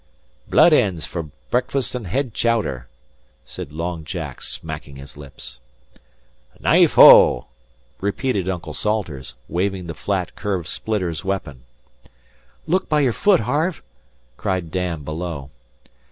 "Blood 0.49 0.73
ends 0.73 1.05
for 1.05 1.29
breakfast 1.51 1.95
an' 1.95 2.05
head 2.05 2.33
chowder," 2.33 2.87
said 3.45 3.71
Long 3.71 4.03
Jack, 4.03 4.41
smacking 4.41 4.95
his 4.95 5.15
lips. 5.15 5.59
"Knife 6.59 6.97
oh!" 6.97 7.45
repeated 7.99 8.49
Uncle 8.49 8.73
Salters, 8.73 9.35
waving 9.47 9.85
the 9.85 9.93
flat, 9.93 10.35
curved 10.35 10.65
splitter's 10.67 11.23
weapon. 11.23 11.65
"Look 12.65 12.89
by 12.89 13.01
your 13.01 13.13
foot, 13.13 13.41
Harve," 13.41 13.83
cried 14.37 14.71
Dan 14.71 15.03
below. 15.03 15.51